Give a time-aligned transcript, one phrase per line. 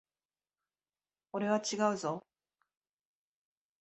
[1.31, 2.25] 俺は違うぞ。